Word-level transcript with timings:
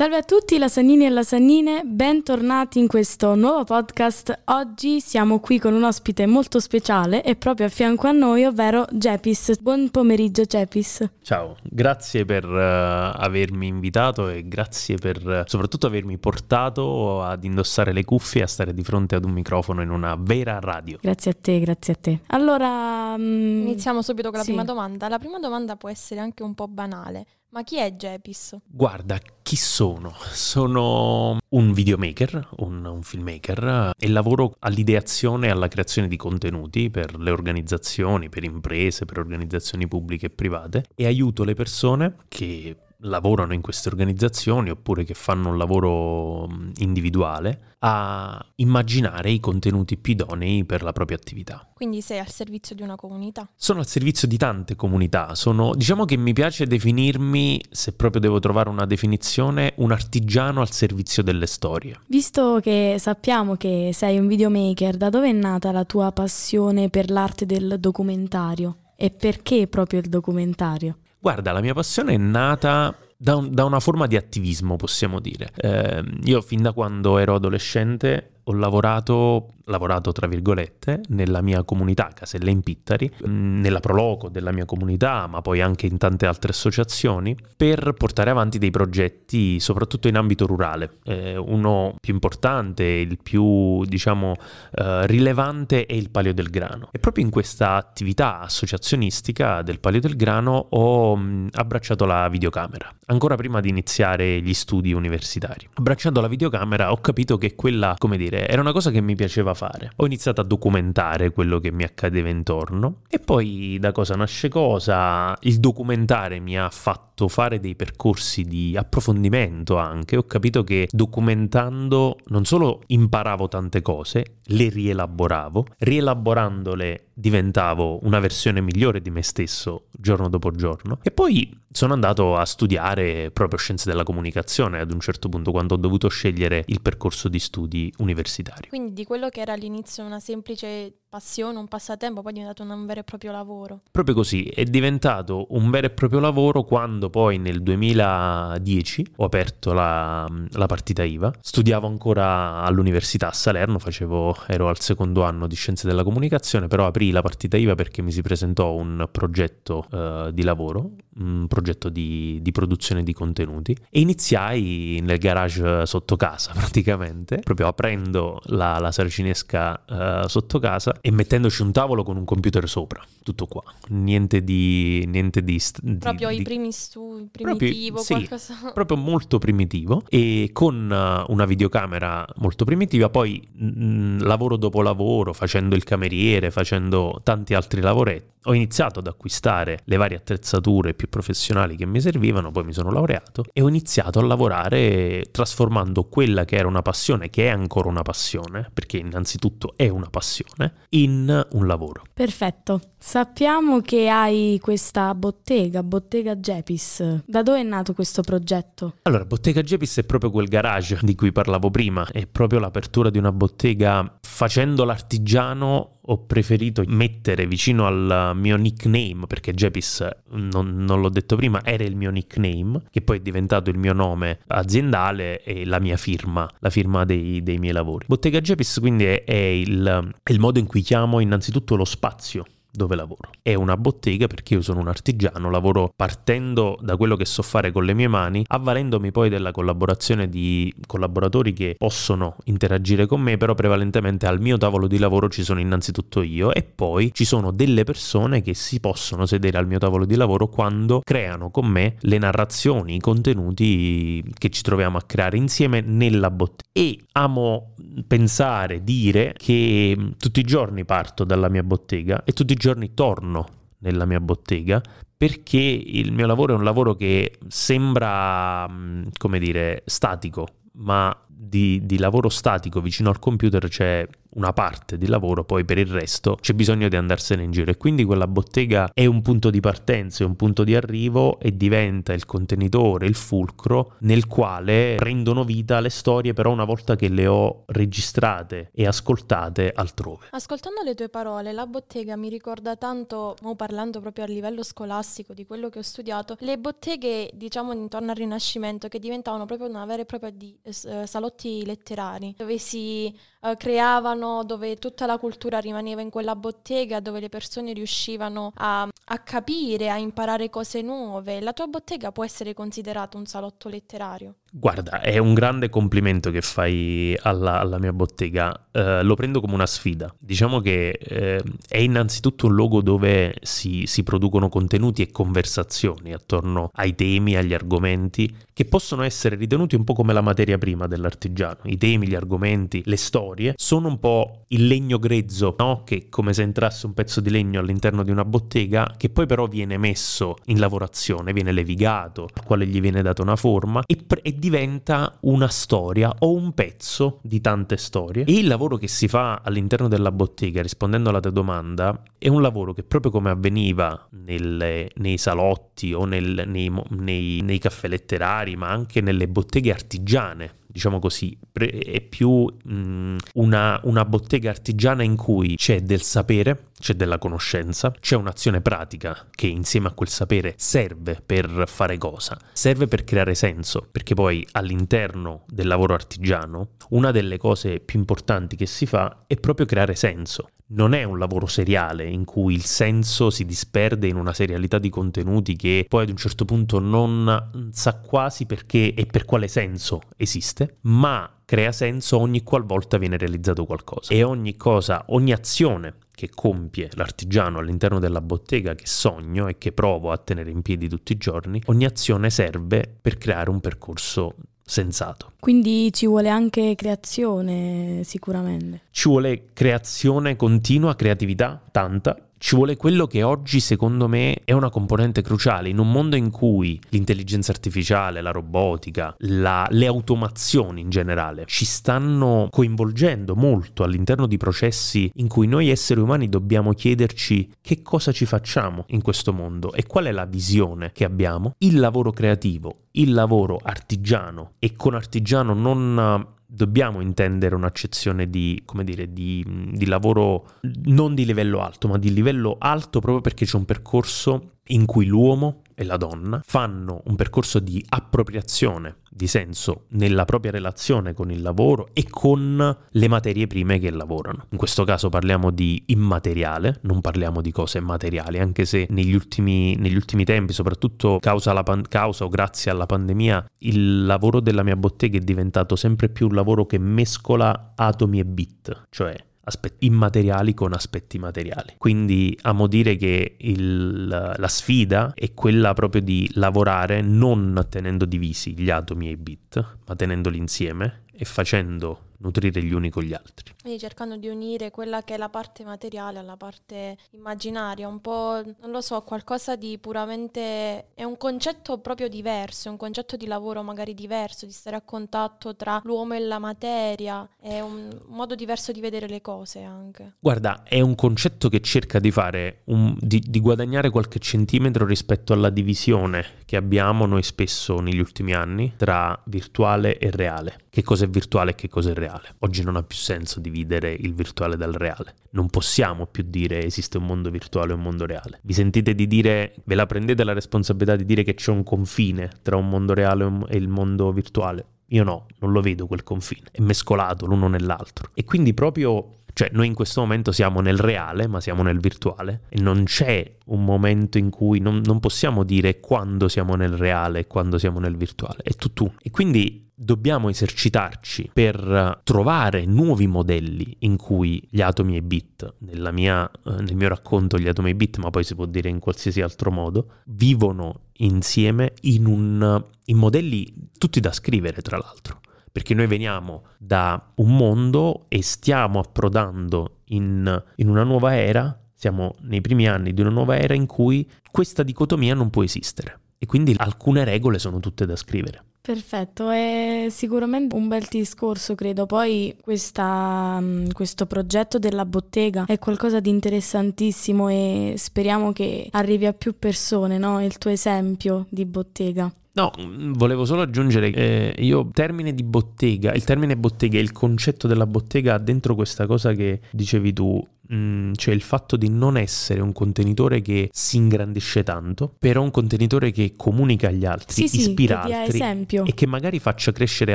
Salve 0.00 0.16
a 0.16 0.22
tutti 0.22 0.56
lasagnini 0.56 1.04
e 1.04 1.10
lasagnine, 1.10 1.82
bentornati 1.84 2.78
in 2.78 2.86
questo 2.86 3.34
nuovo 3.34 3.64
podcast. 3.64 4.44
Oggi 4.46 4.98
siamo 4.98 5.40
qui 5.40 5.58
con 5.58 5.74
un 5.74 5.84
ospite 5.84 6.24
molto 6.24 6.58
speciale 6.58 7.22
e 7.22 7.36
proprio 7.36 7.66
a 7.66 7.68
fianco 7.68 8.06
a 8.06 8.12
noi, 8.12 8.46
ovvero 8.46 8.86
Jepis. 8.90 9.60
Buon 9.60 9.90
pomeriggio 9.90 10.44
Jepis. 10.44 11.06
Ciao, 11.20 11.54
grazie 11.62 12.24
per 12.24 12.46
uh, 12.46 13.12
avermi 13.14 13.66
invitato 13.66 14.30
e 14.30 14.48
grazie 14.48 14.96
per 14.96 15.22
uh, 15.22 15.42
soprattutto 15.44 15.86
avermi 15.86 16.16
portato 16.16 17.22
ad 17.22 17.44
indossare 17.44 17.92
le 17.92 18.02
cuffie 18.02 18.40
e 18.40 18.44
a 18.44 18.46
stare 18.46 18.72
di 18.72 18.82
fronte 18.82 19.16
ad 19.16 19.26
un 19.26 19.32
microfono 19.32 19.82
in 19.82 19.90
una 19.90 20.16
vera 20.18 20.60
radio. 20.60 20.96
Grazie 20.98 21.32
a 21.32 21.36
te, 21.38 21.60
grazie 21.60 21.92
a 21.92 21.96
te. 22.00 22.20
Allora... 22.28 23.16
Um... 23.18 23.66
Iniziamo 23.66 24.00
subito 24.00 24.30
con 24.30 24.38
la 24.38 24.44
sì. 24.44 24.52
prima 24.52 24.64
domanda. 24.64 25.08
La 25.08 25.18
prima 25.18 25.38
domanda 25.38 25.76
può 25.76 25.90
essere 25.90 26.20
anche 26.20 26.42
un 26.42 26.54
po' 26.54 26.68
banale. 26.68 27.26
Ma 27.52 27.64
chi 27.64 27.78
è 27.78 27.92
Jepis? 27.94 28.56
Guarda, 28.64 29.18
chi 29.42 29.56
sono? 29.56 30.14
Sono 30.30 31.38
un 31.48 31.72
videomaker, 31.72 32.48
un, 32.58 32.84
un, 32.84 33.02
filmmaker 33.02 33.90
e 33.98 34.08
lavoro 34.08 34.54
all'ideazione 34.60 35.48
e 35.48 35.50
alla 35.50 35.66
creazione 35.66 36.06
di 36.06 36.16
contenuti 36.16 36.90
per 36.90 37.18
le 37.18 37.32
organizzazioni, 37.32 38.28
per 38.28 38.44
imprese, 38.44 39.04
per 39.04 39.18
organizzazioni 39.18 39.88
pubbliche 39.88 40.26
e 40.26 40.30
private 40.30 40.84
e 40.94 41.06
aiuto 41.06 41.42
le 41.42 41.54
persone 41.54 42.14
che 42.28 42.76
lavorano 43.02 43.54
in 43.54 43.60
queste 43.60 43.88
organizzazioni 43.88 44.70
oppure 44.70 45.04
che 45.04 45.14
fanno 45.14 45.50
un 45.50 45.58
lavoro 45.58 46.48
individuale 46.78 47.74
a 47.80 48.44
immaginare 48.56 49.30
i 49.30 49.40
contenuti 49.40 49.96
più 49.96 50.12
idonei 50.12 50.64
per 50.64 50.82
la 50.82 50.92
propria 50.92 51.16
attività. 51.16 51.66
Quindi 51.74 52.02
sei 52.02 52.18
al 52.18 52.28
servizio 52.28 52.74
di 52.74 52.82
una 52.82 52.96
comunità? 52.96 53.48
Sono 53.56 53.80
al 53.80 53.86
servizio 53.86 54.28
di 54.28 54.36
tante 54.36 54.76
comunità, 54.76 55.34
sono, 55.34 55.74
diciamo 55.74 56.04
che 56.04 56.16
mi 56.16 56.32
piace 56.32 56.66
definirmi, 56.66 57.60
se 57.70 57.92
proprio 57.92 58.20
devo 58.20 58.38
trovare 58.38 58.68
una 58.68 58.84
definizione, 58.84 59.72
un 59.76 59.92
artigiano 59.92 60.60
al 60.60 60.70
servizio 60.70 61.22
delle 61.22 61.46
storie. 61.46 62.00
Visto 62.06 62.58
che 62.60 62.96
sappiamo 62.98 63.56
che 63.56 63.90
sei 63.94 64.18
un 64.18 64.26
videomaker, 64.26 64.96
da 64.96 65.08
dove 65.08 65.30
è 65.30 65.32
nata 65.32 65.72
la 65.72 65.84
tua 65.84 66.12
passione 66.12 66.90
per 66.90 67.10
l'arte 67.10 67.46
del 67.46 67.76
documentario? 67.78 68.76
E 68.96 69.10
perché 69.10 69.66
proprio 69.66 70.00
il 70.00 70.10
documentario? 70.10 70.98
Guarda, 71.20 71.52
la 71.52 71.60
mia 71.60 71.74
passione 71.74 72.14
è 72.14 72.16
nata 72.16 72.96
da, 73.16 73.36
un, 73.36 73.52
da 73.52 73.64
una 73.64 73.80
forma 73.80 74.06
di 74.06 74.16
attivismo, 74.16 74.76
possiamo 74.76 75.20
dire. 75.20 75.50
Eh, 75.54 76.02
io 76.24 76.40
fin 76.40 76.62
da 76.62 76.72
quando 76.72 77.18
ero 77.18 77.34
adolescente 77.34 78.39
ho 78.50 78.54
lavorato 78.54 79.54
lavorato 79.70 80.12
tra 80.12 80.26
virgolette 80.26 81.00
nella 81.08 81.40
mia 81.40 81.62
comunità 81.62 82.10
Caselle 82.12 82.50
in 82.50 82.62
Pittari, 82.62 83.10
mm, 83.26 83.60
nella 83.60 83.80
Proloco 83.80 84.28
della 84.28 84.52
mia 84.52 84.66
comunità, 84.66 85.26
ma 85.26 85.40
poi 85.40 85.60
anche 85.62 85.86
in 85.86 85.96
tante 85.96 86.26
altre 86.26 86.50
associazioni, 86.50 87.34
per 87.56 87.94
portare 87.96 88.30
avanti 88.30 88.58
dei 88.58 88.70
progetti 88.70 89.58
soprattutto 89.60 90.08
in 90.08 90.16
ambito 90.16 90.46
rurale. 90.46 90.98
Eh, 91.04 91.36
uno 91.36 91.94
più 92.00 92.12
importante, 92.12 92.84
il 92.84 93.18
più 93.22 93.84
diciamo 93.84 94.34
eh, 94.74 95.06
rilevante 95.06 95.86
è 95.86 95.94
il 95.94 96.10
Palio 96.10 96.34
del 96.34 96.50
Grano. 96.50 96.88
E 96.92 96.98
proprio 96.98 97.24
in 97.24 97.30
questa 97.30 97.74
attività 97.74 98.40
associazionistica 98.40 99.62
del 99.62 99.80
Palio 99.80 100.00
del 100.00 100.16
Grano 100.16 100.66
ho 100.70 101.16
mh, 101.16 101.22
mm, 101.22 101.46
abbracciato 101.52 102.04
la 102.04 102.28
videocamera, 102.28 102.92
ancora 103.06 103.36
prima 103.36 103.60
di 103.60 103.68
iniziare 103.68 104.40
gli 104.40 104.54
studi 104.54 104.92
universitari. 104.92 105.68
Abbracciando 105.74 106.20
la 106.20 106.28
videocamera 106.28 106.90
ho 106.90 106.96
capito 106.96 107.38
che 107.38 107.54
quella, 107.54 107.94
come 107.96 108.16
dire, 108.16 108.39
era 108.48 108.60
una 108.60 108.72
cosa 108.72 108.90
che 108.90 109.00
mi 109.00 109.14
piaceva 109.14 109.54
fare. 109.54 109.92
Ho 109.96 110.06
iniziato 110.06 110.40
a 110.40 110.44
documentare 110.44 111.30
quello 111.30 111.58
che 111.58 111.70
mi 111.70 111.84
accadeva 111.84 112.28
intorno 112.28 113.02
e 113.08 113.18
poi 113.18 113.78
da 113.80 113.92
cosa 113.92 114.14
nasce 114.14 114.48
cosa, 114.48 115.36
il 115.40 115.58
documentare 115.60 116.40
mi 116.40 116.58
ha 116.58 116.68
fatto 116.70 117.09
fare 117.28 117.60
dei 117.60 117.74
percorsi 117.74 118.42
di 118.44 118.76
approfondimento 118.76 119.76
anche. 119.76 120.16
Ho 120.16 120.24
capito 120.24 120.64
che 120.64 120.88
documentando 120.90 122.18
non 122.26 122.44
solo 122.44 122.82
imparavo 122.86 123.48
tante 123.48 123.82
cose, 123.82 124.38
le 124.44 124.68
rielaboravo, 124.68 125.66
rielaborandole 125.78 127.10
diventavo 127.14 127.98
una 128.04 128.18
versione 128.18 128.60
migliore 128.62 129.02
di 129.02 129.10
me 129.10 129.22
stesso 129.22 129.86
giorno 129.90 130.28
dopo 130.28 130.50
giorno 130.52 130.98
e 131.02 131.10
poi 131.10 131.54
sono 131.70 131.92
andato 131.92 132.36
a 132.36 132.44
studiare 132.44 133.30
proprio 133.30 133.58
scienze 133.58 133.88
della 133.90 134.02
comunicazione 134.02 134.80
ad 134.80 134.90
un 134.90 135.00
certo 135.00 135.28
punto 135.28 135.50
quando 135.50 135.74
ho 135.74 135.76
dovuto 135.76 136.08
scegliere 136.08 136.64
il 136.66 136.80
percorso 136.80 137.28
di 137.28 137.38
studi 137.38 137.92
universitari. 137.98 138.68
Quindi 138.68 138.92
di 138.92 139.04
quello 139.04 139.28
che 139.28 139.40
era 139.40 139.52
all'inizio 139.52 140.04
una 140.04 140.18
semplice 140.18 140.99
passione, 141.10 141.58
un 141.58 141.66
passatempo, 141.66 142.22
poi 142.22 142.30
è 142.30 142.34
diventato 142.34 142.62
un 142.62 142.86
vero 142.86 143.00
e 143.00 143.02
proprio 143.02 143.32
lavoro. 143.32 143.80
Proprio 143.90 144.14
così, 144.14 144.44
è 144.44 144.62
diventato 144.62 145.46
un 145.50 145.68
vero 145.68 145.88
e 145.88 145.90
proprio 145.90 146.20
lavoro 146.20 146.62
quando 146.62 147.10
poi 147.10 147.36
nel 147.38 147.62
2010 147.62 149.06
ho 149.16 149.24
aperto 149.24 149.72
la, 149.72 150.26
la 150.52 150.66
partita 150.66 151.02
IVA, 151.02 151.32
studiavo 151.40 151.88
ancora 151.88 152.62
all'università 152.62 153.28
a 153.28 153.32
Salerno, 153.32 153.80
facevo, 153.80 154.36
ero 154.46 154.68
al 154.68 154.78
secondo 154.78 155.24
anno 155.24 155.48
di 155.48 155.56
scienze 155.56 155.88
della 155.88 156.04
comunicazione, 156.04 156.68
però 156.68 156.86
aprì 156.86 157.10
la 157.10 157.22
partita 157.22 157.56
IVA 157.56 157.74
perché 157.74 158.02
mi 158.02 158.12
si 158.12 158.22
presentò 158.22 158.72
un 158.72 159.08
progetto 159.10 159.86
uh, 159.90 160.30
di 160.30 160.44
lavoro, 160.44 160.92
un 161.18 161.46
progetto 161.48 161.88
di, 161.88 162.38
di 162.40 162.52
produzione 162.52 163.02
di 163.02 163.12
contenuti 163.12 163.76
e 163.90 164.00
iniziai 164.00 165.00
nel 165.02 165.18
garage 165.18 165.86
sotto 165.86 166.16
casa 166.16 166.52
praticamente, 166.54 167.38
proprio 167.38 167.66
aprendo 167.66 168.40
la, 168.46 168.78
la 168.78 168.92
saracinesca 168.92 169.84
uh, 170.22 170.28
sotto 170.28 170.58
casa 170.58 170.96
e 171.00 171.10
mettendoci 171.10 171.62
un 171.62 171.72
tavolo 171.72 172.02
con 172.02 172.16
un 172.16 172.24
computer 172.24 172.68
sopra, 172.68 173.04
tutto 173.22 173.46
qua, 173.46 173.62
niente 173.88 174.42
di... 174.42 175.04
Niente 175.06 175.42
di, 175.42 175.60
di 175.80 175.96
proprio 175.98 176.28
di, 176.28 176.40
i 176.40 176.42
primi 176.42 176.72
studi, 176.72 177.28
primitivo, 177.30 177.96
proprio, 177.96 178.16
qualcosa... 178.16 178.54
Sì, 178.54 178.70
proprio 178.74 178.96
molto 178.96 179.38
primitivo. 179.38 180.02
E 180.08 180.50
con 180.52 180.74
uh, 180.90 181.32
una 181.32 181.44
videocamera 181.44 182.26
molto 182.36 182.64
primitiva, 182.64 183.08
poi 183.10 183.46
mh, 183.52 183.84
mm, 183.84 184.18
lavoro 184.20 184.56
dopo 184.56 184.82
lavoro, 184.82 185.32
facendo 185.32 185.74
il 185.74 185.84
cameriere, 185.84 186.50
facendo 186.50 187.20
tanti 187.22 187.54
altri 187.54 187.80
lavoretti, 187.80 188.38
ho 188.44 188.54
iniziato 188.54 189.00
ad 189.00 189.06
acquistare 189.06 189.80
le 189.84 189.96
varie 189.96 190.16
attrezzature 190.16 190.94
più 191.00 191.08
professionali 191.08 191.76
che 191.76 191.86
mi 191.86 191.98
servivano, 191.98 192.50
poi 192.50 192.64
mi 192.64 192.74
sono 192.74 192.90
laureato 192.90 193.44
e 193.54 193.62
ho 193.62 193.68
iniziato 193.68 194.18
a 194.18 194.22
lavorare 194.22 195.28
trasformando 195.30 196.04
quella 196.04 196.44
che 196.44 196.56
era 196.56 196.68
una 196.68 196.82
passione, 196.82 197.30
che 197.30 197.46
è 197.46 197.48
ancora 197.48 197.88
una 197.88 198.02
passione, 198.02 198.68
perché 198.70 198.98
innanzitutto 198.98 199.72
è 199.76 199.88
una 199.88 200.10
passione, 200.10 200.74
in 200.90 201.46
un 201.52 201.66
lavoro. 201.66 202.02
Perfetto. 202.12 202.82
Sappiamo 202.98 203.80
che 203.80 204.10
hai 204.10 204.58
questa 204.60 205.14
bottega, 205.14 205.82
Bottega 205.82 206.36
Jepis. 206.36 207.22
Da 207.24 207.42
dove 207.42 207.60
è 207.60 207.62
nato 207.62 207.94
questo 207.94 208.20
progetto? 208.20 208.96
Allora, 209.04 209.24
Bottega 209.24 209.62
Jepis 209.62 210.00
è 210.00 210.04
proprio 210.04 210.30
quel 210.30 210.48
garage 210.48 210.98
di 211.00 211.14
cui 211.14 211.32
parlavo 211.32 211.70
prima, 211.70 212.06
è 212.12 212.26
proprio 212.26 212.58
l'apertura 212.58 213.08
di 213.08 213.16
una 213.16 213.32
bottega 213.32 214.18
facendo 214.40 214.84
l'artigiano 214.84 215.98
ho 216.00 216.24
preferito 216.24 216.82
mettere 216.86 217.46
vicino 217.46 217.86
al 217.86 218.32
mio 218.34 218.56
nickname, 218.56 219.26
perché 219.26 219.52
Jepis, 219.52 220.08
non, 220.30 220.76
non, 220.76 220.98
l'ho 221.02 221.10
detto 221.10 221.36
prima, 221.36 221.62
era 221.62 221.84
il 221.84 221.94
mio 221.94 222.10
nickname, 222.10 222.84
che 222.90 223.02
poi 223.02 223.18
è 223.18 223.20
diventato 223.20 223.68
il 223.68 223.76
mio 223.76 223.92
nome 223.92 224.38
aziendale 224.46 225.42
e 225.42 225.66
la 225.66 225.78
mia 225.78 225.98
firma, 225.98 226.48
la 226.60 226.70
firma 226.70 227.04
dei, 227.04 227.42
dei 227.42 227.58
miei 227.58 227.74
lavori. 227.74 228.06
Bottega 228.08 228.40
Jepis 228.40 228.78
quindi 228.80 229.04
è, 229.04 229.24
è, 229.24 229.34
il, 229.34 230.14
è 230.22 230.32
il 230.32 230.40
modo 230.40 230.58
in 230.58 230.64
cui 230.64 230.80
chiamo 230.80 231.20
innanzitutto 231.20 231.76
lo 231.76 231.84
spazio 231.84 232.46
dove 232.72 232.96
lavoro. 232.96 233.30
È 233.42 233.54
una 233.54 233.76
bottega 233.76 234.26
perché 234.26 234.54
io 234.54 234.62
sono 234.62 234.80
un 234.80 234.88
artigiano, 234.88 235.50
lavoro 235.50 235.92
partendo 235.94 236.78
da 236.80 236.96
quello 236.96 237.16
che 237.16 237.24
so 237.24 237.42
fare 237.42 237.72
con 237.72 237.84
le 237.84 237.94
mie 237.94 238.08
mani, 238.08 238.44
avvalendomi 238.46 239.10
poi 239.10 239.28
della 239.28 239.50
collaborazione 239.50 240.28
di 240.28 240.72
collaboratori 240.86 241.52
che 241.52 241.74
possono 241.76 242.36
interagire 242.44 243.06
con 243.06 243.20
me, 243.20 243.36
però 243.36 243.54
prevalentemente 243.54 244.26
al 244.26 244.40
mio 244.40 244.56
tavolo 244.56 244.86
di 244.86 244.98
lavoro 244.98 245.28
ci 245.28 245.42
sono 245.42 245.60
innanzitutto 245.60 246.22
io 246.22 246.52
e 246.52 246.62
poi 246.62 247.10
ci 247.12 247.24
sono 247.24 247.50
delle 247.50 247.84
persone 247.84 248.42
che 248.42 248.54
si 248.54 248.80
possono 248.80 249.26
sedere 249.26 249.58
al 249.58 249.66
mio 249.66 249.78
tavolo 249.78 250.04
di 250.04 250.16
lavoro 250.16 250.48
quando 250.48 251.00
creano 251.04 251.50
con 251.50 251.66
me 251.66 251.96
le 252.00 252.18
narrazioni, 252.18 252.96
i 252.96 253.00
contenuti 253.00 254.22
che 254.36 254.50
ci 254.50 254.62
troviamo 254.62 254.98
a 254.98 255.02
creare 255.02 255.36
insieme 255.36 255.80
nella 255.80 256.30
bottega. 256.30 256.68
E 256.72 256.98
amo 257.12 257.74
pensare, 258.06 258.82
dire 258.82 259.34
che 259.36 259.96
tutti 260.18 260.40
i 260.40 260.44
giorni 260.44 260.84
parto 260.84 261.24
dalla 261.24 261.48
mia 261.48 261.62
bottega 261.62 262.22
e 262.24 262.32
tutti 262.32 262.52
i 262.52 262.56
giorni 262.60 262.92
torno 262.92 263.46
nella 263.78 264.04
mia 264.04 264.20
bottega 264.20 264.82
perché 265.16 265.58
il 265.58 266.12
mio 266.12 266.26
lavoro 266.26 266.54
è 266.54 266.56
un 266.56 266.64
lavoro 266.64 266.94
che 266.94 267.38
sembra, 267.48 268.68
mm, 268.68 269.08
come 269.18 269.38
dire, 269.38 269.82
statico, 269.86 270.46
ma 270.74 271.14
di, 271.26 271.80
di, 271.84 271.98
lavoro 271.98 272.28
statico 272.28 272.80
vicino 272.80 273.08
al 273.08 273.18
computer 273.18 273.66
c'è 273.68 274.06
una 274.34 274.52
parte 274.52 274.98
di 274.98 275.06
lavoro, 275.06 275.44
poi 275.44 275.64
per 275.64 275.78
il 275.78 275.86
resto 275.86 276.36
c'è 276.40 276.52
bisogno 276.52 276.88
di 276.88 276.96
andarsene 276.96 277.42
in 277.42 277.50
giro 277.50 277.70
e 277.70 277.76
quindi 277.76 278.04
quella 278.04 278.26
bottega 278.26 278.90
è 278.92 279.06
un 279.06 279.22
punto 279.22 279.50
di 279.50 279.60
partenza, 279.60 280.22
è 280.22 280.26
un 280.26 280.36
punto 280.36 280.64
di 280.64 280.74
arrivo 280.74 281.38
e 281.40 281.56
diventa 281.56 282.12
il 282.12 282.26
contenitore, 282.26 283.06
il 283.06 283.14
fulcro 283.14 283.94
nel 284.00 284.26
quale 284.26 284.96
prendono 284.96 285.44
vita 285.44 285.80
le 285.80 285.90
storie 285.90 286.32
però 286.32 286.52
una 286.52 286.64
volta 286.64 286.96
che 286.96 287.08
le 287.08 287.26
ho 287.26 287.64
registrate 287.66 288.70
e 288.72 288.86
ascoltate 288.86 289.72
altrove. 289.74 290.26
Ascoltando 290.30 290.82
le 290.82 290.94
tue 290.94 291.08
parole, 291.08 291.52
la 291.52 291.66
bottega 291.66 292.16
mi 292.16 292.28
ricorda 292.28 292.76
tanto, 292.76 293.36
parlando 293.56 294.00
proprio 294.00 294.24
a 294.24 294.26
livello 294.28 294.62
scolastico 294.62 295.34
di 295.34 295.44
quello 295.44 295.68
che 295.68 295.78
ho 295.78 295.82
studiato, 295.82 296.36
le 296.40 296.58
botteghe 296.58 297.30
diciamo 297.34 297.72
intorno 297.72 298.10
al 298.10 298.16
Rinascimento 298.16 298.88
che 298.88 298.98
diventavano 298.98 299.46
proprio 299.46 299.68
una 299.68 299.84
vera 299.84 300.02
e 300.02 300.04
propria 300.04 300.30
di, 300.30 300.56
eh, 300.62 301.06
salotti 301.06 301.64
letterari 301.64 302.34
dove 302.36 302.58
si 302.58 303.12
eh, 303.42 303.56
creavano, 303.56 304.19
dove 304.44 304.76
tutta 304.76 305.06
la 305.06 305.18
cultura 305.18 305.58
rimaneva 305.58 306.00
in 306.00 306.10
quella 306.10 306.36
bottega, 306.36 307.00
dove 307.00 307.20
le 307.20 307.28
persone 307.28 307.72
riuscivano 307.72 308.52
a, 308.54 308.82
a 308.82 309.18
capire, 309.18 309.90
a 309.90 309.96
imparare 309.96 310.50
cose 310.50 310.82
nuove. 310.82 311.40
La 311.40 311.52
tua 311.52 311.66
bottega 311.66 312.12
può 312.12 312.24
essere 312.24 312.54
considerata 312.54 313.16
un 313.16 313.26
salotto 313.26 313.68
letterario? 313.68 314.34
Guarda, 314.52 315.00
è 315.00 315.16
un 315.18 315.32
grande 315.32 315.68
complimento 315.68 316.32
che 316.32 316.40
fai 316.40 317.16
alla, 317.22 317.60
alla 317.60 317.78
mia 317.78 317.92
bottega, 317.92 318.66
uh, 318.72 319.04
lo 319.04 319.14
prendo 319.14 319.40
come 319.40 319.54
una 319.54 319.66
sfida. 319.66 320.12
Diciamo 320.18 320.58
che 320.58 320.98
uh, 320.98 321.50
è 321.68 321.78
innanzitutto 321.78 322.46
un 322.46 322.54
luogo 322.54 322.82
dove 322.82 323.36
si, 323.42 323.84
si, 323.86 324.02
producono 324.02 324.48
contenuti 324.48 325.02
e 325.02 325.12
conversazioni 325.12 326.12
attorno 326.12 326.70
ai 326.74 326.96
temi, 326.96 327.36
agli 327.36 327.54
argomenti, 327.54 328.34
che 328.52 328.64
possono 328.64 329.04
essere 329.04 329.36
ritenuti 329.36 329.76
un 329.76 329.84
po' 329.84 329.94
come 329.94 330.12
la 330.12 330.20
materia 330.20 330.58
prima 330.58 330.88
dell'artigiano. 330.88 331.60
I 331.64 331.76
temi, 331.76 332.08
gli 332.08 332.16
argomenti, 332.16 332.82
le 332.86 332.96
storie 332.96 333.54
sono 333.56 333.86
un 333.86 334.00
po' 334.00 334.46
il 334.48 334.66
legno 334.66 334.98
grezzo, 334.98 335.54
no? 335.58 335.82
che 335.84 336.08
come 336.08 336.32
se 336.32 336.42
entrasse 336.42 336.86
un 336.86 336.92
pezzo 336.92 337.20
di 337.20 337.30
legno 337.30 337.60
all'interno 337.60 338.02
di 338.02 338.10
una 338.10 338.24
bottega, 338.24 338.94
che 338.96 339.10
poi 339.10 339.26
però 339.26 339.46
viene 339.46 339.78
messo 339.78 340.36
in 340.46 340.58
lavorazione, 340.58 341.32
viene 341.32 341.52
levigato, 341.52 342.28
al 342.34 342.44
quale 342.44 342.66
gli 342.66 342.80
viene 342.80 343.00
data 343.00 343.22
una 343.22 343.36
forma 343.36 343.82
e, 343.86 343.96
pre- 343.96 344.22
e 344.22 344.38
diventa 344.40 345.16
una 345.20 345.46
storia 345.46 346.12
o 346.18 346.32
un 346.32 346.52
pezzo 346.52 347.20
di 347.22 347.40
tante 347.40 347.76
storie. 347.76 348.24
E 348.24 348.32
il 348.32 348.48
lavoro 348.48 348.76
che 348.76 348.88
si 348.88 349.06
fa 349.06 349.42
all'interno 349.44 349.86
della 349.86 350.10
bottega, 350.10 350.62
rispondendo 350.62 351.10
alla 351.10 351.20
tua 351.20 351.30
domanda, 351.30 352.02
è 352.18 352.26
un 352.26 352.42
lavoro 352.42 352.72
che 352.72 352.82
proprio 352.82 353.12
come 353.12 353.30
avveniva 353.30 354.08
nelle, 354.10 354.90
nei 354.96 355.18
salotti 355.18 355.92
o 355.92 356.04
nel, 356.06 356.44
nei, 356.46 356.72
nei, 356.88 357.42
nei 357.42 357.58
caffè 357.58 357.86
letterari, 357.86 358.56
ma 358.56 358.70
anche 358.70 359.00
nelle 359.00 359.28
botteghe 359.28 359.70
artigiane, 359.70 360.54
diciamo 360.70 360.98
così, 360.98 361.36
è 361.52 362.00
più 362.00 362.44
mh, 362.44 363.16
una, 363.34 363.80
una, 363.84 364.04
bottega 364.04 364.50
artigiana 364.50 365.02
in 365.02 365.16
cui 365.16 365.56
c'è 365.56 365.82
del 365.82 366.02
sapere, 366.02 366.68
c'è 366.78 366.94
della 366.94 367.18
conoscenza, 367.18 367.92
c'è 367.98 368.16
un'azione 368.16 368.60
pratica 368.60 369.26
che 369.30 369.46
insieme 369.46 369.88
a 369.88 369.92
quel 369.92 370.08
sapere 370.08 370.54
serve 370.56 371.22
per 371.24 371.64
fare 371.66 371.98
cosa? 371.98 372.38
Serve 372.52 372.86
per 372.86 373.04
creare 373.04 373.34
senso, 373.34 373.86
perché 373.90 374.14
poi 374.14 374.46
all'interno 374.52 375.44
del 375.46 375.66
lavoro 375.66 375.94
artigiano 375.94 376.70
una 376.90 377.10
delle 377.10 377.38
cose 377.38 377.80
più 377.80 377.98
importanti 377.98 378.56
che 378.56 378.66
si 378.66 378.86
fa 378.86 379.24
è 379.26 379.36
proprio 379.36 379.66
creare 379.66 379.94
senso 379.94 380.50
non 380.70 380.92
è 380.92 381.02
un 381.04 381.18
lavoro 381.18 381.46
seriale 381.46 382.08
in 382.08 382.24
cui 382.24 382.54
il 382.54 382.64
senso 382.64 383.30
si 383.30 383.44
disperde 383.44 384.06
in 384.06 384.16
una 384.16 384.32
serialità 384.32 384.78
di 384.78 384.88
contenuti 384.88 385.56
che 385.56 385.86
poi 385.88 386.02
ad 386.04 386.10
un 386.10 386.16
certo 386.16 386.44
punto 386.44 386.78
non 386.78 387.70
sa 387.72 387.98
quasi 387.98 388.46
perché 388.46 388.94
e 388.94 389.06
per 389.06 389.24
quale 389.24 389.48
senso 389.48 390.00
esiste, 390.16 390.76
ma 390.82 391.28
crea 391.44 391.72
senso 391.72 392.18
ogni 392.18 392.42
qualvolta 392.42 392.98
viene 392.98 393.16
realizzato 393.16 393.64
qualcosa. 393.64 394.12
E 394.12 394.22
ogni 394.22 394.56
cosa, 394.56 395.04
ogni 395.08 395.32
azione 395.32 395.94
che 396.14 396.28
compie 396.28 396.90
l'artigiano 396.94 397.58
all'interno 397.58 397.98
della 397.98 398.20
bottega 398.20 398.74
che 398.74 398.86
sogno 398.86 399.48
e 399.48 399.56
che 399.58 399.72
provo 399.72 400.12
a 400.12 400.18
tenere 400.18 400.50
in 400.50 400.62
piedi 400.62 400.88
tutti 400.88 401.12
i 401.12 401.16
giorni, 401.16 401.60
ogni 401.66 401.86
azione 401.86 402.30
serve 402.30 402.94
per 403.00 403.16
creare 403.16 403.50
un 403.50 403.60
percorso 403.60 404.34
sensato. 404.70 405.32
Quindi 405.40 405.92
ci 405.92 406.06
vuole 406.06 406.28
anche 406.28 406.74
creazione 406.76 408.02
sicuramente. 408.04 408.82
Ci 408.90 409.08
vuole 409.08 409.48
creazione 409.52 410.36
continua, 410.36 410.94
creatività, 410.94 411.60
tanta, 411.72 412.16
ci 412.42 412.56
vuole 412.56 412.78
quello 412.78 413.06
che 413.06 413.22
oggi 413.22 413.60
secondo 413.60 414.08
me 414.08 414.40
è 414.44 414.52
una 414.52 414.70
componente 414.70 415.20
cruciale 415.20 415.68
in 415.68 415.78
un 415.78 415.90
mondo 415.90 416.16
in 416.16 416.30
cui 416.30 416.80
l'intelligenza 416.88 417.52
artificiale, 417.52 418.22
la 418.22 418.30
robotica, 418.30 419.14
la, 419.18 419.68
le 419.70 419.86
automazioni 419.86 420.80
in 420.80 420.88
generale 420.88 421.44
ci 421.46 421.66
stanno 421.66 422.48
coinvolgendo 422.50 423.36
molto 423.36 423.82
all'interno 423.82 424.26
di 424.26 424.38
processi 424.38 425.10
in 425.16 425.28
cui 425.28 425.46
noi 425.46 425.68
esseri 425.68 426.00
umani 426.00 426.30
dobbiamo 426.30 426.72
chiederci 426.72 427.52
che 427.60 427.82
cosa 427.82 428.10
ci 428.10 428.24
facciamo 428.24 428.84
in 428.88 429.02
questo 429.02 429.34
mondo 429.34 429.74
e 429.74 429.84
qual 429.84 430.06
è 430.06 430.10
la 430.10 430.24
visione 430.24 430.92
che 430.92 431.04
abbiamo. 431.04 431.52
Il 431.58 431.78
lavoro 431.78 432.10
creativo, 432.10 432.86
il 432.92 433.12
lavoro 433.12 433.60
artigiano 433.62 434.52
e 434.58 434.74
con 434.74 434.94
artigiano 434.94 435.52
non 435.52 436.38
dobbiamo 436.52 437.00
intendere 437.00 437.54
un'accezione 437.54 438.28
di, 438.28 438.60
dire, 438.82 439.12
di, 439.12 439.44
di, 439.72 439.86
lavoro 439.86 440.56
non 440.84 441.14
di 441.14 441.24
livello 441.24 441.60
alto, 441.60 441.86
ma 441.86 441.96
di 441.96 442.12
livello 442.12 442.56
alto 442.58 442.98
proprio 442.98 443.20
perché 443.20 443.44
c'è 443.44 443.56
un 443.56 443.64
percorso 443.64 444.56
in 444.68 444.84
cui 444.84 445.06
l'uomo 445.06 445.62
e 445.80 445.84
la 445.84 445.96
donna 445.96 446.42
fanno 446.44 447.00
un 447.06 447.16
percorso 447.16 447.58
di 447.58 447.82
appropriazione 447.88 448.96
di 449.08 449.26
senso 449.26 449.86
nella 449.92 450.26
propria 450.26 450.50
relazione 450.50 451.14
con 451.14 451.30
il 451.30 451.40
lavoro 451.40 451.88
e 451.94 452.06
con 452.06 452.76
le 452.90 453.08
materie 453.08 453.46
prime 453.46 453.78
che 453.78 453.90
lavorano. 453.90 454.44
In 454.50 454.58
questo 454.58 454.84
caso 454.84 455.08
parliamo 455.08 455.50
di 455.50 455.82
immateriale, 455.86 456.80
non 456.82 457.00
parliamo 457.00 457.40
di 457.40 457.50
cose 457.50 457.80
materiali, 457.80 458.38
anche 458.40 458.66
se 458.66 458.88
negli 458.90 459.14
ultimi, 459.14 459.74
negli 459.76 459.96
ultimi 459.96 460.24
tempi, 460.24 460.52
soprattutto 460.52 461.16
causa, 461.18 461.62
pan- 461.62 461.88
causa 461.88 462.24
o 462.24 462.28
grazie 462.28 462.70
alla 462.70 462.84
pandemia, 462.84 463.50
il 463.60 464.04
lavoro 464.04 464.40
della 464.40 464.62
mia 464.62 464.76
bottega 464.76 465.16
è 465.16 465.20
diventato 465.20 465.76
sempre 465.76 466.10
più 466.10 466.26
un 466.26 466.34
lavoro 466.34 466.66
che 466.66 466.78
mescola 466.78 467.72
atomi 467.74 468.18
e 468.18 468.26
bit, 468.26 468.82
cioè 468.90 469.16
aspetti 469.50 469.86
immateriali 469.86 470.54
con 470.54 470.72
aspetti 470.72 471.18
materiali. 471.18 471.74
Quindi 471.78 472.36
amo 472.42 472.66
dire 472.66 472.96
che 472.96 473.36
il, 473.38 474.06
la 474.08 474.48
sfida 474.48 475.12
è 475.14 475.34
quella 475.34 475.74
proprio 475.74 476.00
di 476.00 476.30
lavorare 476.34 477.02
non 477.02 477.66
tenendo 477.68 478.04
divisi 478.04 478.54
gli 478.54 478.70
atomi 478.70 479.08
e 479.08 479.12
i 479.12 479.16
bit, 479.16 479.64
ma 479.86 479.94
tenendoli 479.94 480.38
insieme 480.38 481.02
e 481.12 481.24
facendo 481.24 482.08
nutrire 482.20 482.62
gli 482.62 482.72
uni 482.72 482.90
con 482.90 483.02
gli 483.02 483.12
altri. 483.12 483.52
Quindi 483.60 483.78
cercando 483.78 484.16
di 484.16 484.28
unire 484.28 484.70
quella 484.70 485.02
che 485.02 485.14
è 485.14 485.16
la 485.18 485.28
parte 485.28 485.64
materiale 485.64 486.18
alla 486.18 486.36
parte 486.36 486.96
immaginaria, 487.10 487.88
un 487.88 488.00
po', 488.00 488.40
non 488.60 488.70
lo 488.70 488.80
so, 488.80 489.00
qualcosa 489.02 489.56
di 489.56 489.78
puramente... 489.78 490.94
è 490.94 491.04
un 491.04 491.16
concetto 491.16 491.78
proprio 491.78 492.08
diverso, 492.08 492.68
è 492.68 492.70
un 492.70 492.76
concetto 492.76 493.16
di 493.16 493.26
lavoro 493.26 493.62
magari 493.62 493.94
diverso, 493.94 494.46
di 494.46 494.52
stare 494.52 494.76
a 494.76 494.80
contatto 494.80 495.56
tra 495.56 495.80
l'uomo 495.84 496.14
e 496.14 496.20
la 496.20 496.38
materia, 496.38 497.28
è 497.38 497.60
un 497.60 497.88
modo 498.06 498.34
diverso 498.34 498.72
di 498.72 498.80
vedere 498.80 499.08
le 499.08 499.20
cose 499.20 499.62
anche. 499.62 500.14
Guarda, 500.18 500.62
è 500.62 500.80
un 500.80 500.94
concetto 500.94 501.48
che 501.48 501.60
cerca 501.60 501.98
di 501.98 502.10
fare, 502.10 502.62
un, 502.64 502.96
di, 502.98 503.22
di 503.26 503.40
guadagnare 503.40 503.90
qualche 503.90 504.18
centimetro 504.18 504.86
rispetto 504.86 505.32
alla 505.32 505.50
divisione 505.50 506.38
che 506.44 506.56
abbiamo 506.56 507.06
noi 507.06 507.22
spesso 507.22 507.80
negli 507.80 507.98
ultimi 507.98 508.34
anni 508.34 508.74
tra 508.76 509.20
virtuale 509.26 509.98
e 509.98 510.10
reale. 510.10 510.58
Che 510.72 510.84
cosa 510.84 511.04
è 511.04 511.08
virtuale 511.08 511.50
e 511.50 511.54
che 511.56 511.68
cosa 511.68 511.90
è 511.90 511.94
reale? 511.94 512.36
Oggi 512.38 512.62
non 512.62 512.76
ha 512.76 512.84
più 512.84 512.96
senso 512.96 513.40
dividere 513.40 513.92
il 513.92 514.14
virtuale 514.14 514.56
dal 514.56 514.72
reale. 514.72 515.16
Non 515.30 515.50
possiamo 515.50 516.06
più 516.06 516.22
dire 516.24 516.64
esiste 516.64 516.96
un 516.96 517.06
mondo 517.06 517.28
virtuale 517.28 517.72
e 517.72 517.74
un 517.74 517.82
mondo 517.82 518.06
reale. 518.06 518.38
Vi 518.42 518.52
sentite 518.52 518.94
di 518.94 519.08
dire, 519.08 519.52
ve 519.64 519.74
la 519.74 519.86
prendete 519.86 520.22
la 520.22 520.32
responsabilità 520.32 520.94
di 520.94 521.04
dire 521.04 521.24
che 521.24 521.34
c'è 521.34 521.50
un 521.50 521.64
confine 521.64 522.30
tra 522.42 522.56
un 522.56 522.68
mondo 522.68 522.94
reale 522.94 523.28
e 523.48 523.56
il 523.56 523.66
mondo 523.66 524.12
virtuale? 524.12 524.64
Io 524.92 525.02
no, 525.02 525.26
non 525.40 525.50
lo 525.50 525.60
vedo 525.60 525.88
quel 525.88 526.04
confine. 526.04 526.46
È 526.52 526.60
mescolato 526.60 527.26
l'uno 527.26 527.48
nell'altro. 527.48 528.10
E 528.14 528.24
quindi 528.24 528.54
proprio 528.54 529.19
cioè, 529.32 529.50
noi 529.52 529.66
in 529.66 529.74
questo 529.74 530.00
momento 530.00 530.32
siamo 530.32 530.60
nel 530.60 530.78
reale, 530.78 531.26
ma 531.26 531.40
siamo 531.40 531.62
nel 531.62 531.78
virtuale 531.78 532.42
e 532.48 532.60
non 532.60 532.84
c'è 532.84 533.36
un 533.46 533.64
momento 533.64 534.18
in 534.18 534.30
cui 534.30 534.60
non, 534.60 534.80
non 534.84 535.00
possiamo 535.00 535.44
dire 535.44 535.80
quando 535.80 536.28
siamo 536.28 536.54
nel 536.54 536.72
reale 536.72 537.20
e 537.20 537.26
quando 537.26 537.58
siamo 537.58 537.78
nel 537.80 537.96
virtuale. 537.96 538.38
È 538.42 538.54
tutto. 538.54 538.94
E 539.02 539.10
quindi 539.10 539.68
dobbiamo 539.82 540.28
esercitarci 540.28 541.30
per 541.32 542.00
trovare 542.04 542.66
nuovi 542.66 543.06
modelli 543.06 543.76
in 543.80 543.96
cui 543.96 544.46
gli 544.50 544.60
atomi 544.60 544.96
e 544.96 545.02
bit, 545.02 545.54
mia, 545.58 546.30
eh, 546.30 546.62
nel 546.62 546.76
mio 546.76 546.88
racconto 546.88 547.38
gli 547.38 547.48
atomi 547.48 547.70
e 547.70 547.74
bit, 547.74 547.96
ma 547.96 548.10
poi 548.10 548.22
si 548.22 548.34
può 548.34 548.44
dire 548.44 548.68
in 548.68 548.78
qualsiasi 548.78 549.22
altro 549.22 549.50
modo, 549.50 549.94
vivono 550.06 550.88
insieme 550.98 551.72
in, 551.82 552.04
un, 552.04 552.62
in 552.84 552.96
modelli 552.98 553.70
tutti 553.78 554.00
da 554.00 554.12
scrivere, 554.12 554.60
tra 554.60 554.76
l'altro. 554.76 555.20
Perché 555.52 555.74
noi 555.74 555.86
veniamo 555.86 556.44
da 556.58 557.12
un 557.16 557.36
mondo 557.36 558.06
e 558.08 558.22
stiamo 558.22 558.78
approdando 558.78 559.78
in, 559.86 560.42
in 560.56 560.68
una 560.68 560.84
nuova 560.84 561.16
era, 561.16 561.58
siamo 561.74 562.14
nei 562.20 562.40
primi 562.40 562.68
anni 562.68 562.92
di 562.92 563.00
una 563.00 563.10
nuova 563.10 563.36
era 563.38 563.54
in 563.54 563.66
cui 563.66 564.08
questa 564.30 564.62
dicotomia 564.62 565.14
non 565.14 565.30
può 565.30 565.42
esistere. 565.42 565.98
E 566.18 566.26
quindi 566.26 566.54
alcune 566.56 567.04
regole 567.04 567.38
sono 567.38 567.60
tutte 567.60 567.86
da 567.86 567.96
scrivere 567.96 568.44
Perfetto, 568.62 569.30
è 569.30 569.86
sicuramente 569.88 570.54
un 570.54 570.68
bel 570.68 570.86
discorso, 570.88 571.54
credo. 571.54 571.86
Poi 571.86 572.36
questa, 572.40 573.38
mm, 573.40 573.70
questo 573.70 574.04
progetto 574.04 574.58
della 574.58 574.84
bottega 574.84 575.46
è 575.46 575.58
qualcosa 575.58 575.98
di 575.98 576.10
interessantissimo 576.10 577.30
e 577.30 577.74
speriamo 577.78 578.32
che 578.32 578.68
arrivi 578.72 579.06
a 579.06 579.14
più 579.14 579.38
persone, 579.38 579.96
no? 579.96 580.22
Il 580.22 580.36
tuo 580.36 580.50
esempio 580.50 581.26
di 581.30 581.46
bottega. 581.46 582.12
No, 582.32 582.52
mm, 582.60 582.92
volevo 582.92 583.24
solo 583.24 583.42
aggiungere 583.42 583.90
che 583.90 584.30
eh, 584.30 584.44
io 584.44 584.68
termine 584.72 585.12
di 585.14 585.24
bottega, 585.24 585.92
il 585.92 586.04
termine 586.04 586.36
bottega 586.36 586.78
il 586.78 586.92
concetto 586.92 587.48
della 587.48 587.66
bottega 587.66 588.14
ha 588.14 588.18
dentro 588.18 588.54
questa 588.54 588.86
cosa 588.86 589.12
che 589.14 589.40
dicevi 589.50 589.92
tu, 589.92 590.24
Mm, 590.52 590.94
cioè 590.94 591.14
il 591.14 591.22
fatto 591.22 591.56
di 591.56 591.68
non 591.68 591.96
essere 591.96 592.40
un 592.40 592.52
contenitore 592.52 593.20
che 593.20 593.48
si 593.52 593.76
ingrandisce 593.76 594.42
tanto, 594.42 594.92
però 594.98 595.22
un 595.22 595.30
contenitore 595.30 595.92
che 595.92 596.14
comunica 596.16 596.68
agli 596.68 596.84
altri, 596.84 597.28
sì, 597.28 597.38
ispira 597.38 597.84
sì, 597.84 597.92
altri 597.92 598.18
esempio. 598.18 598.64
e 598.64 598.74
che 598.74 598.86
magari 598.86 599.20
faccia 599.20 599.52
crescere 599.52 599.94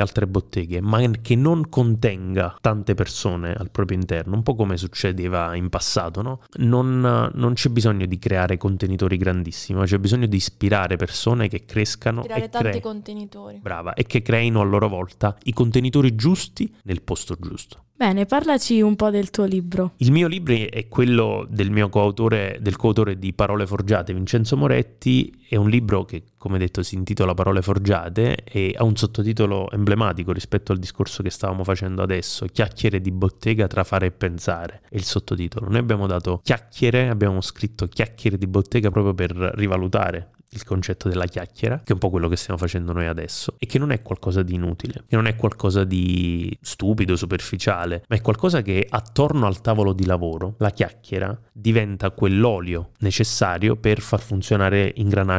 altre 0.00 0.26
botteghe, 0.26 0.80
ma 0.80 1.04
che 1.20 1.36
non 1.36 1.68
contenga 1.68 2.56
tante 2.60 2.94
persone 2.94 3.52
al 3.52 3.70
proprio 3.70 3.98
interno, 3.98 4.34
un 4.34 4.42
po' 4.42 4.54
come 4.54 4.78
succedeva 4.78 5.54
in 5.54 5.68
passato, 5.68 6.22
no? 6.22 6.40
Non, 6.58 7.30
non 7.34 7.52
c'è 7.52 7.68
bisogno 7.68 8.06
di 8.06 8.18
creare 8.18 8.56
contenitori 8.56 9.18
grandissimi, 9.18 9.78
ma 9.78 9.84
c'è 9.84 9.98
bisogno 9.98 10.26
di 10.26 10.36
ispirare 10.36 10.96
persone 10.96 11.48
che 11.48 11.64
crescano 11.66 12.22
Creare 12.22 12.44
e 12.44 12.48
tanti 12.48 12.68
cre- 12.70 12.80
contenitori. 12.80 13.58
Brava, 13.60 13.92
e 13.92 14.04
che 14.04 14.22
creino 14.22 14.60
a 14.60 14.64
loro 14.64 14.88
volta 14.88 15.36
i 15.44 15.52
contenitori 15.52 16.14
giusti 16.14 16.74
nel 16.84 17.02
posto 17.02 17.36
giusto. 17.38 17.84
Bene, 17.98 18.26
parlaci 18.26 18.82
un 18.82 18.94
po' 18.94 19.08
del 19.08 19.30
tuo 19.30 19.46
libro. 19.46 19.92
Il 19.96 20.12
mio 20.12 20.28
libro 20.28 20.52
è 20.52 20.86
quello 20.86 21.46
del 21.48 21.70
mio 21.70 21.88
coautore, 21.88 22.58
del 22.60 22.76
coautore 22.76 23.18
di 23.18 23.32
Parole 23.32 23.66
Forgiate, 23.66 24.12
Vincenzo 24.12 24.54
Moretti. 24.54 25.32
È 25.48 25.54
un 25.54 25.68
libro 25.68 26.04
che, 26.04 26.24
come 26.36 26.58
detto, 26.58 26.82
si 26.82 26.96
intitola 26.96 27.32
Parole 27.32 27.62
Forgiate 27.62 28.42
e 28.42 28.74
ha 28.76 28.82
un 28.82 28.96
sottotitolo 28.96 29.70
emblematico 29.70 30.32
rispetto 30.32 30.72
al 30.72 30.78
discorso 30.78 31.22
che 31.22 31.30
stavamo 31.30 31.62
facendo 31.62 32.02
adesso, 32.02 32.46
Chiacchiere 32.46 33.00
di 33.00 33.12
bottega 33.12 33.68
tra 33.68 33.84
fare 33.84 34.06
e 34.06 34.10
pensare. 34.10 34.80
È 34.88 34.96
il 34.96 35.04
sottotitolo. 35.04 35.68
Noi 35.68 35.78
abbiamo 35.78 36.08
dato 36.08 36.40
chiacchiere, 36.42 37.08
abbiamo 37.08 37.40
scritto 37.40 37.86
chiacchiere 37.86 38.38
di 38.38 38.46
bottega 38.48 38.90
proprio 38.90 39.14
per 39.14 39.30
rivalutare 39.54 40.30
il 40.56 40.64
concetto 40.64 41.08
della 41.08 41.26
chiacchiera, 41.26 41.76
che 41.78 41.90
è 41.90 41.92
un 41.92 41.98
po' 41.98 42.10
quello 42.10 42.28
che 42.28 42.36
stiamo 42.36 42.58
facendo 42.58 42.92
noi 42.92 43.06
adesso, 43.06 43.54
e 43.58 43.66
che 43.66 43.78
non 43.78 43.90
è 43.90 44.02
qualcosa 44.02 44.42
di 44.42 44.54
inutile, 44.54 45.04
che 45.06 45.16
non 45.16 45.26
è 45.26 45.36
qualcosa 45.36 45.84
di 45.84 46.56
stupido, 46.60 47.16
superficiale, 47.16 48.04
ma 48.08 48.16
è 48.16 48.20
qualcosa 48.20 48.62
che 48.62 48.86
attorno 48.88 49.46
al 49.46 49.60
tavolo 49.60 49.92
di 49.92 50.06
lavoro, 50.06 50.54
la 50.58 50.70
chiacchiera, 50.70 51.38
diventa 51.52 52.10
quell'olio 52.10 52.92
necessario 52.98 53.76
per 53.76 54.00
far 54.00 54.20
funzionare 54.20 54.92
ingranaggi, 54.96 55.34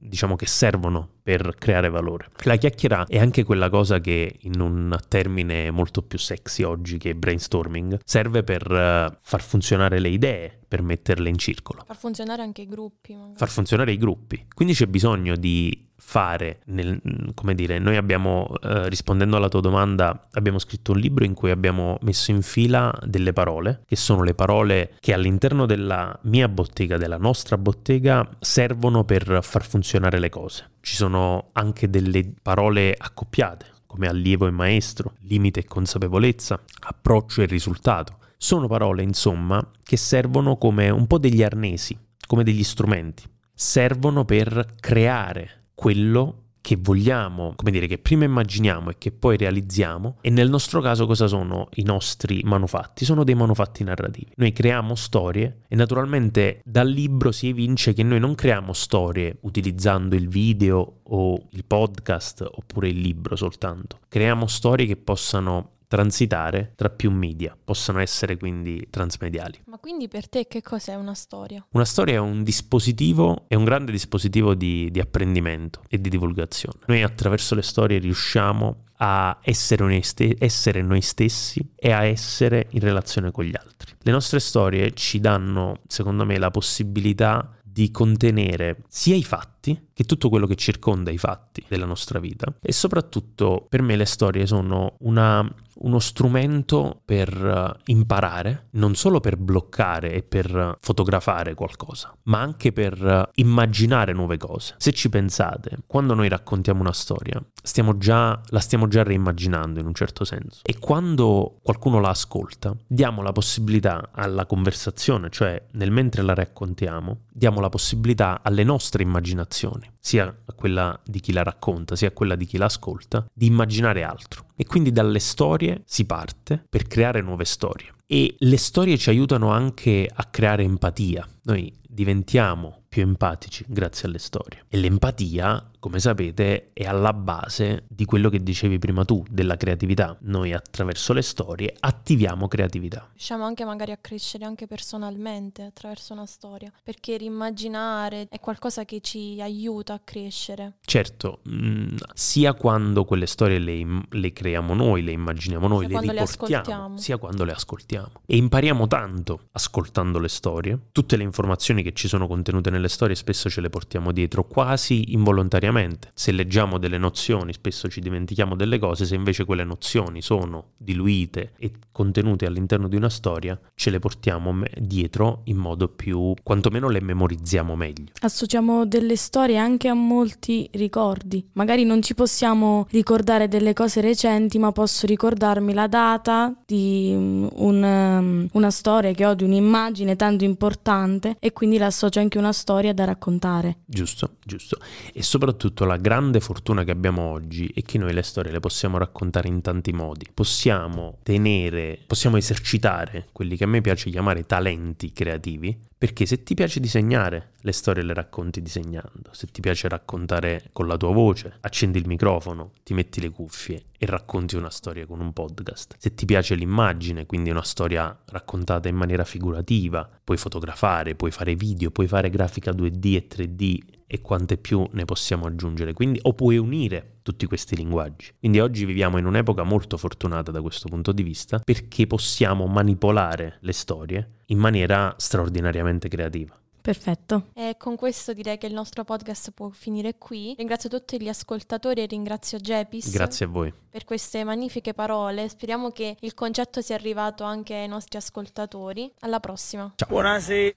diciamo, 0.00 0.36
che 0.36 0.46
servono 0.46 1.08
per 1.24 1.54
creare 1.58 1.88
valore. 1.88 2.28
La 2.42 2.56
chiacchiera 2.56 3.06
è 3.06 3.18
anche 3.18 3.44
quella 3.44 3.70
cosa 3.70 3.98
che, 3.98 4.36
in 4.42 4.60
un 4.60 4.94
termine 5.08 5.70
molto 5.70 6.02
più 6.02 6.18
sexy 6.18 6.62
oggi 6.64 6.98
che 6.98 7.14
brainstorming, 7.14 7.98
serve 8.04 8.44
per 8.44 8.70
uh, 8.70 9.16
far 9.22 9.40
funzionare 9.40 10.00
le 10.00 10.10
idee, 10.10 10.60
per 10.68 10.82
metterle 10.82 11.30
in 11.30 11.38
circolo. 11.38 11.82
Far 11.86 11.96
funzionare 11.96 12.42
anche 12.42 12.60
i 12.60 12.68
gruppi. 12.68 13.14
Magari. 13.14 13.38
Far 13.38 13.48
funzionare 13.48 13.92
i 13.92 13.96
gruppi. 13.96 14.44
Quindi 14.54 14.74
c'è 14.74 14.86
bisogno 14.86 15.34
di 15.36 15.88
fare, 15.96 16.60
nel, 16.66 17.00
come 17.34 17.54
dire, 17.54 17.78
noi 17.78 17.96
abbiamo, 17.96 18.46
eh, 18.60 18.90
rispondendo 18.90 19.38
alla 19.38 19.48
tua 19.48 19.62
domanda, 19.62 20.28
abbiamo 20.32 20.58
scritto 20.58 20.92
un 20.92 20.98
libro 20.98 21.24
in 21.24 21.32
cui 21.32 21.50
abbiamo 21.50 21.96
messo 22.02 22.32
in 22.32 22.42
fila 22.42 22.94
delle 23.02 23.32
parole, 23.32 23.80
che 23.86 23.96
sono 23.96 24.22
le 24.22 24.34
parole 24.34 24.96
che 25.00 25.14
all'interno 25.14 25.64
della 25.64 26.16
mia 26.24 26.48
bottega, 26.48 26.98
della 26.98 27.16
nostra 27.16 27.56
bottega, 27.56 28.28
servono 28.40 29.04
per 29.04 29.38
far 29.40 29.64
funzionare 29.64 30.18
le 30.18 30.28
cose. 30.28 30.72
Ci 30.84 30.96
sono 30.96 31.48
anche 31.52 31.88
delle 31.88 32.34
parole 32.42 32.94
accoppiate, 32.94 33.68
come 33.86 34.06
allievo 34.06 34.46
e 34.46 34.50
maestro, 34.50 35.14
limite 35.20 35.60
e 35.60 35.64
consapevolezza, 35.64 36.62
approccio 36.80 37.40
e 37.40 37.46
risultato. 37.46 38.18
Sono 38.36 38.66
parole, 38.66 39.02
insomma, 39.02 39.66
che 39.82 39.96
servono 39.96 40.58
come 40.58 40.90
un 40.90 41.06
po' 41.06 41.16
degli 41.16 41.42
arnesi, 41.42 41.98
come 42.26 42.44
degli 42.44 42.62
strumenti. 42.62 43.24
Servono 43.54 44.26
per 44.26 44.74
creare 44.78 45.68
quello 45.74 46.43
che 46.64 46.78
vogliamo, 46.80 47.52
come 47.56 47.70
dire, 47.70 47.86
che 47.86 47.98
prima 47.98 48.24
immaginiamo 48.24 48.88
e 48.88 48.94
che 48.96 49.12
poi 49.12 49.36
realizziamo, 49.36 50.16
e 50.22 50.30
nel 50.30 50.48
nostro 50.48 50.80
caso 50.80 51.04
cosa 51.04 51.26
sono 51.26 51.68
i 51.74 51.82
nostri 51.82 52.40
manufatti? 52.42 53.04
Sono 53.04 53.22
dei 53.22 53.34
manufatti 53.34 53.84
narrativi. 53.84 54.32
Noi 54.36 54.50
creiamo 54.52 54.94
storie 54.94 55.58
e 55.68 55.76
naturalmente 55.76 56.62
dal 56.64 56.88
libro 56.88 57.32
si 57.32 57.48
evince 57.48 57.92
che 57.92 58.02
noi 58.02 58.18
non 58.18 58.34
creiamo 58.34 58.72
storie 58.72 59.36
utilizzando 59.42 60.14
il 60.16 60.26
video 60.26 61.00
o 61.02 61.48
il 61.50 61.66
podcast 61.66 62.48
oppure 62.50 62.88
il 62.88 62.98
libro 62.98 63.36
soltanto. 63.36 63.98
Creiamo 64.08 64.46
storie 64.46 64.86
che 64.86 64.96
possano 64.96 65.72
transitare 65.94 66.72
tra 66.74 66.90
più 66.90 67.12
media, 67.12 67.56
possono 67.62 68.00
essere 68.00 68.36
quindi 68.36 68.88
transmediali. 68.90 69.60
Ma 69.66 69.78
quindi 69.78 70.08
per 70.08 70.28
te 70.28 70.48
che 70.48 70.60
cos'è 70.60 70.96
una 70.96 71.14
storia? 71.14 71.64
Una 71.70 71.84
storia 71.84 72.14
è 72.14 72.18
un 72.18 72.42
dispositivo, 72.42 73.44
è 73.46 73.54
un 73.54 73.62
grande 73.62 73.92
dispositivo 73.92 74.54
di, 74.54 74.90
di 74.90 74.98
apprendimento 74.98 75.82
e 75.88 76.00
di 76.00 76.08
divulgazione. 76.08 76.80
Noi 76.86 77.04
attraverso 77.04 77.54
le 77.54 77.62
storie 77.62 77.98
riusciamo 77.98 78.86
a 78.96 79.38
essere 79.40 80.02
ste- 80.02 80.34
essere 80.40 80.82
noi, 80.82 81.00
stessi 81.00 81.64
e 81.76 81.92
a 81.92 82.02
essere 82.04 82.66
in 82.70 82.80
relazione 82.80 83.30
con 83.30 83.44
gli 83.44 83.54
altri. 83.56 83.92
Le 84.00 84.10
nostre 84.10 84.40
storie 84.40 84.94
ci 84.94 85.20
danno, 85.20 85.78
secondo 85.86 86.24
me, 86.24 86.38
la 86.38 86.50
possibilità 86.50 87.56
di 87.62 87.92
contenere 87.92 88.78
sia 88.88 89.14
i 89.14 89.22
fatti 89.22 89.53
che 89.92 90.04
tutto 90.04 90.28
quello 90.28 90.46
che 90.46 90.56
circonda 90.56 91.10
i 91.10 91.18
fatti 91.18 91.64
della 91.68 91.86
nostra 91.86 92.18
vita 92.18 92.52
e 92.60 92.72
soprattutto 92.72 93.66
per 93.68 93.82
me 93.82 93.96
le 93.96 94.04
storie 94.04 94.46
sono 94.46 94.96
una 95.00 95.48
uno 95.76 95.98
strumento 95.98 97.00
per 97.04 97.34
uh, 97.34 97.80
imparare, 97.86 98.68
non 98.72 98.94
solo 98.94 99.20
per 99.20 99.36
bloccare 99.36 100.12
e 100.12 100.22
per 100.22 100.76
fotografare 100.80 101.54
qualcosa, 101.54 102.16
ma 102.24 102.40
anche 102.40 102.72
per 102.72 103.02
uh, 103.02 103.30
immaginare 103.34 104.12
nuove 104.12 104.36
cose. 104.36 104.74
Se 104.78 104.92
ci 104.92 105.08
pensate, 105.08 105.78
quando 105.86 106.14
noi 106.14 106.28
raccontiamo 106.28 106.80
una 106.80 106.92
storia, 106.92 107.42
stiamo 107.62 107.96
già, 107.98 108.40
la 108.48 108.60
stiamo 108.60 108.88
già 108.88 109.02
reimmaginando 109.02 109.80
in 109.80 109.86
un 109.86 109.94
certo 109.94 110.24
senso. 110.24 110.60
E 110.62 110.78
quando 110.78 111.58
qualcuno 111.62 112.00
la 112.00 112.10
ascolta, 112.10 112.76
diamo 112.86 113.22
la 113.22 113.32
possibilità 113.32 114.10
alla 114.12 114.46
conversazione, 114.46 115.30
cioè 115.30 115.60
nel 115.72 115.90
mentre 115.90 116.22
la 116.22 116.34
raccontiamo, 116.34 117.22
diamo 117.30 117.60
la 117.60 117.68
possibilità 117.68 118.40
alle 118.42 118.64
nostre 118.64 119.02
immaginazioni, 119.02 119.52
sia 119.98 120.26
a 120.26 120.52
quella 120.52 121.00
di 121.04 121.20
chi 121.20 121.32
la 121.32 121.42
racconta, 121.42 121.96
sia 121.96 122.10
quella 122.10 122.34
di 122.34 122.44
chi 122.44 122.56
la 122.56 122.66
ascolta, 122.66 123.24
di 123.32 123.46
immaginare 123.46 124.02
altro. 124.02 124.46
E 124.56 124.66
quindi 124.66 124.92
dalle 124.92 125.20
storie 125.20 125.82
si 125.84 126.04
parte 126.04 126.64
per 126.68 126.86
creare 126.86 127.20
nuove 127.20 127.44
storie. 127.44 127.92
E 128.06 128.34
le 128.38 128.58
storie 128.58 128.98
ci 128.98 129.08
aiutano 129.08 129.50
anche 129.50 130.08
a 130.12 130.24
creare 130.24 130.62
empatia. 130.62 131.26
Noi 131.44 131.72
diventiamo 131.94 132.82
più 132.88 133.02
empatici 133.02 133.64
grazie 133.66 134.08
alle 134.08 134.18
storie. 134.18 134.64
E 134.68 134.76
l'empatia, 134.78 135.70
come 135.80 135.98
sapete, 135.98 136.70
è 136.72 136.84
alla 136.84 137.12
base 137.12 137.84
di 137.88 138.04
quello 138.04 138.28
che 138.30 138.40
dicevi 138.40 138.78
prima 138.78 139.04
tu, 139.04 139.24
della 139.28 139.56
creatività. 139.56 140.16
Noi 140.22 140.52
attraverso 140.52 141.12
le 141.12 141.22
storie 141.22 141.74
attiviamo 141.78 142.46
creatività. 142.46 143.08
Riusciamo 143.10 143.44
anche 143.44 143.64
magari 143.64 143.90
a 143.90 143.96
crescere 143.96 144.44
anche 144.44 144.68
personalmente 144.68 145.62
attraverso 145.62 146.12
una 146.12 146.26
storia, 146.26 146.72
perché 146.84 147.16
rimmaginare 147.16 148.28
è 148.28 148.38
qualcosa 148.38 148.84
che 148.84 149.00
ci 149.00 149.40
aiuta 149.40 149.94
a 149.94 150.00
crescere. 150.02 150.74
Certo, 150.84 151.40
mh, 151.42 151.56
mm, 151.56 151.96
sia 152.14 152.54
quando 152.54 153.04
quelle 153.04 153.26
storie 153.26 153.58
le, 153.58 154.04
le, 154.08 154.32
creiamo 154.32 154.72
noi, 154.72 155.02
le 155.02 155.10
immaginiamo 155.10 155.66
noi, 155.66 155.88
sia 155.88 156.00
le 156.00 156.24
riportiamo, 156.24 156.94
le 156.94 157.00
sia 157.00 157.18
quando 157.18 157.44
le 157.44 157.52
ascoltiamo. 157.52 158.10
E 158.24 158.36
impariamo 158.36 158.86
tanto 158.86 159.48
ascoltando 159.50 160.20
le 160.20 160.28
storie. 160.28 160.78
Tutte 160.92 161.16
le 161.16 161.22
informazioni 161.24 161.33
che 161.82 161.92
ci 161.92 162.08
sono 162.08 162.26
contenute 162.26 162.70
nelle 162.70 162.88
storie 162.88 163.16
spesso 163.16 163.50
ce 163.50 163.60
le 163.60 163.70
portiamo 163.70 164.12
dietro 164.12 164.44
quasi 164.44 165.12
involontariamente. 165.12 166.10
Se 166.14 166.30
leggiamo 166.32 166.78
delle 166.78 166.98
nozioni 166.98 167.52
spesso 167.52 167.88
ci 167.88 168.00
dimentichiamo 168.00 168.54
delle 168.54 168.78
cose, 168.78 169.04
se 169.04 169.14
invece 169.14 169.44
quelle 169.44 169.64
nozioni 169.64 170.22
sono 170.22 170.72
diluite 170.76 171.52
e 171.58 171.72
contenute 171.90 172.46
all'interno 172.46 172.88
di 172.88 172.96
una 172.96 173.08
storia, 173.08 173.58
ce 173.74 173.90
le 173.90 173.98
portiamo 173.98 174.62
dietro 174.78 175.42
in 175.44 175.56
modo 175.56 175.88
più, 175.88 176.34
quantomeno 176.42 176.88
le 176.88 177.00
memorizziamo 177.00 177.74
meglio. 177.74 178.12
Associamo 178.20 178.86
delle 178.86 179.16
storie 179.16 179.56
anche 179.56 179.88
a 179.88 179.94
molti 179.94 180.68
ricordi. 180.72 181.46
Magari 181.52 181.84
non 181.84 182.02
ci 182.02 182.14
possiamo 182.14 182.86
ricordare 182.90 183.48
delle 183.48 183.72
cose 183.72 184.00
recenti, 184.00 184.58
ma 184.58 184.72
posso 184.72 185.06
ricordarmi 185.06 185.72
la 185.72 185.86
data 185.86 186.54
di 186.66 187.12
mm, 187.14 187.46
un, 187.52 187.82
um, 187.82 188.48
una 188.52 188.70
storia 188.70 189.12
che 189.12 189.24
ho, 189.24 189.34
di 189.34 189.44
un'immagine 189.44 190.16
tanto 190.16 190.44
importante 190.44 191.23
e 191.38 191.52
quindi 191.52 191.78
la 191.78 191.86
associo 191.86 192.20
anche 192.20 192.38
una 192.38 192.52
storia 192.52 192.92
da 192.92 193.04
raccontare. 193.04 193.78
Giusto, 193.84 194.36
giusto. 194.44 194.78
E 195.12 195.22
soprattutto 195.22 195.84
la 195.84 195.96
grande 195.96 196.40
fortuna 196.40 196.84
che 196.84 196.90
abbiamo 196.90 197.22
oggi 197.22 197.70
è 197.74 197.82
che 197.82 197.98
noi 197.98 198.12
le 198.12 198.22
storie 198.22 198.52
le 198.52 198.60
possiamo 198.60 198.98
raccontare 198.98 199.48
in 199.48 199.60
tanti 199.60 199.92
modi. 199.92 200.26
Possiamo 200.32 201.18
tenere, 201.22 201.98
possiamo 202.06 202.36
esercitare 202.36 203.28
quelli 203.32 203.56
che 203.56 203.64
a 203.64 203.68
me 203.68 203.80
piace 203.80 204.10
chiamare 204.10 204.44
talenti 204.44 205.12
creativi 205.12 205.92
Perché 206.04 206.26
se 206.26 206.42
ti 206.42 206.52
piace 206.52 206.80
disegnare, 206.80 207.52
le 207.62 207.72
storie 207.72 208.02
le 208.02 208.12
racconti 208.12 208.60
disegnando. 208.60 209.30
Se 209.30 209.46
ti 209.46 209.62
piace 209.62 209.88
raccontare 209.88 210.68
con 210.70 210.86
la 210.86 210.98
tua 210.98 211.14
voce, 211.14 211.56
accendi 211.62 211.96
il 211.96 212.06
microfono, 212.06 212.72
ti 212.82 212.92
metti 212.92 213.22
le 213.22 213.30
cuffie 213.30 213.84
e 213.96 214.04
racconti 214.04 214.54
una 214.54 214.68
storia 214.68 215.06
con 215.06 215.20
un 215.20 215.32
podcast. 215.32 215.96
Se 215.98 216.14
ti 216.14 216.26
piace 216.26 216.56
l'immagine, 216.56 217.24
quindi 217.24 217.48
una 217.48 217.62
storia 217.62 218.14
raccontata 218.26 218.86
in 218.86 218.96
maniera 218.96 219.24
figurativa, 219.24 220.06
puoi 220.22 220.36
fotografare, 220.36 221.14
puoi 221.14 221.30
fare 221.30 221.54
video, 221.54 221.90
puoi 221.90 222.06
fare 222.06 222.28
grafica 222.28 222.70
2D 222.70 223.14
e 223.14 223.26
3D 223.26 223.78
e 224.06 224.20
quante 224.20 224.56
più 224.56 224.86
ne 224.92 225.04
possiamo 225.04 225.46
aggiungere. 225.46 225.92
Quindi, 225.92 226.18
o 226.22 226.32
puoi 226.34 226.56
unire 226.56 227.18
tutti 227.22 227.46
questi 227.46 227.76
linguaggi. 227.76 228.32
Quindi 228.38 228.60
oggi 228.60 228.84
viviamo 228.84 229.18
in 229.18 229.26
un'epoca 229.26 229.62
molto 229.62 229.96
fortunata 229.96 230.50
da 230.50 230.60
questo 230.60 230.88
punto 230.88 231.12
di 231.12 231.22
vista 231.22 231.58
perché 231.58 232.06
possiamo 232.06 232.66
manipolare 232.66 233.58
le 233.60 233.72
storie 233.72 234.40
in 234.46 234.58
maniera 234.58 235.14
straordinariamente 235.16 236.08
creativa. 236.08 236.58
Perfetto. 236.84 237.46
E 237.54 237.76
con 237.78 237.96
questo 237.96 238.34
direi 238.34 238.58
che 238.58 238.66
il 238.66 238.74
nostro 238.74 239.04
podcast 239.04 239.52
può 239.52 239.70
finire 239.70 240.18
qui. 240.18 240.54
Ringrazio 240.58 240.90
tutti 240.90 241.18
gli 241.18 241.28
ascoltatori 241.28 242.02
e 242.02 242.04
ringrazio 242.04 242.58
Jepis. 242.58 243.10
Grazie 243.10 243.46
a 243.46 243.48
voi. 243.48 243.72
Per 243.88 244.04
queste 244.04 244.44
magnifiche 244.44 244.92
parole. 244.92 245.48
Speriamo 245.48 245.92
che 245.92 246.14
il 246.20 246.34
concetto 246.34 246.82
sia 246.82 246.94
arrivato 246.94 247.42
anche 247.42 247.74
ai 247.74 247.88
nostri 247.88 248.18
ascoltatori. 248.18 249.10
Alla 249.20 249.40
prossima. 249.40 249.94
Ciao. 249.96 250.08
Buonasera. 250.10 250.72